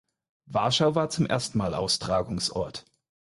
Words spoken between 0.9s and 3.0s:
war zum ersten Mal Austragungsort.